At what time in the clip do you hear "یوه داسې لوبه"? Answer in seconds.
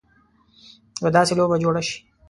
1.01-1.55